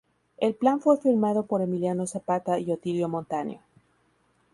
[0.37, 3.61] El plan fue firmado por Emiliano Zapata y Otilio Montaño.